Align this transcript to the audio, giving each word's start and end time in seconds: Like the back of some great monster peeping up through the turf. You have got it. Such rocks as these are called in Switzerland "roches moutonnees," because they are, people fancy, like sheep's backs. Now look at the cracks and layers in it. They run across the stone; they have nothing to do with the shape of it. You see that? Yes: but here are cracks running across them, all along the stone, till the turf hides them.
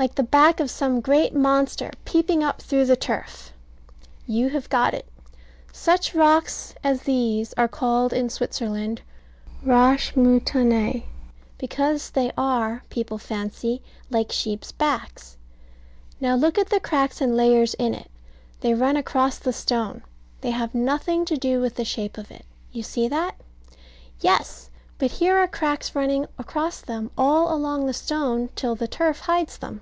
Like 0.00 0.14
the 0.14 0.22
back 0.22 0.60
of 0.60 0.70
some 0.70 1.00
great 1.00 1.34
monster 1.34 1.90
peeping 2.04 2.44
up 2.44 2.62
through 2.62 2.84
the 2.84 2.94
turf. 2.94 3.52
You 4.28 4.48
have 4.50 4.68
got 4.68 4.94
it. 4.94 5.08
Such 5.72 6.14
rocks 6.14 6.72
as 6.84 7.02
these 7.02 7.52
are 7.54 7.66
called 7.66 8.12
in 8.12 8.30
Switzerland 8.30 9.02
"roches 9.64 10.14
moutonnees," 10.16 11.02
because 11.58 12.10
they 12.10 12.30
are, 12.38 12.84
people 12.90 13.18
fancy, 13.18 13.82
like 14.08 14.30
sheep's 14.30 14.70
backs. 14.70 15.36
Now 16.20 16.36
look 16.36 16.58
at 16.58 16.68
the 16.70 16.78
cracks 16.78 17.20
and 17.20 17.36
layers 17.36 17.74
in 17.74 17.92
it. 17.92 18.08
They 18.60 18.74
run 18.74 18.96
across 18.96 19.38
the 19.38 19.52
stone; 19.52 20.04
they 20.42 20.52
have 20.52 20.76
nothing 20.76 21.24
to 21.24 21.36
do 21.36 21.60
with 21.60 21.74
the 21.74 21.84
shape 21.84 22.16
of 22.16 22.30
it. 22.30 22.44
You 22.70 22.84
see 22.84 23.08
that? 23.08 23.34
Yes: 24.20 24.70
but 24.96 25.10
here 25.10 25.36
are 25.38 25.48
cracks 25.48 25.96
running 25.96 26.26
across 26.38 26.80
them, 26.82 27.10
all 27.18 27.52
along 27.52 27.86
the 27.86 27.92
stone, 27.92 28.50
till 28.54 28.76
the 28.76 28.86
turf 28.86 29.18
hides 29.20 29.58
them. 29.58 29.80